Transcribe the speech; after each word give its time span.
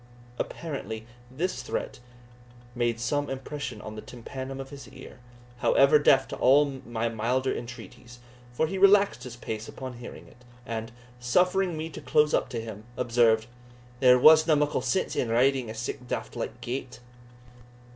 Apparently 0.39 1.05
this 1.29 1.61
threat 1.61 1.99
made 2.73 2.99
some 2.99 3.29
impression 3.29 3.79
on 3.83 3.93
the 3.95 4.01
tympanum 4.01 4.59
of 4.59 4.71
his 4.71 4.87
ear, 4.89 5.19
however 5.59 5.99
deaf 5.99 6.27
to 6.27 6.35
all 6.37 6.81
my 6.87 7.07
milder 7.07 7.55
entreaties; 7.55 8.17
for 8.51 8.65
he 8.65 8.79
relaxed 8.79 9.21
his 9.25 9.35
pace 9.35 9.67
upon 9.67 9.97
hearing 9.99 10.27
it, 10.27 10.43
and, 10.65 10.91
suffering 11.19 11.77
me 11.77 11.87
to 11.87 12.01
close 12.01 12.33
up 12.33 12.49
to 12.49 12.59
him, 12.59 12.83
observed, 12.97 13.45
"There 13.99 14.17
wasna 14.17 14.55
muckle 14.55 14.81
sense 14.81 15.15
in 15.15 15.29
riding 15.29 15.69
at 15.69 15.77
sic 15.77 16.01
a 16.01 16.03
daft 16.05 16.35
like 16.35 16.61
gate." 16.61 16.99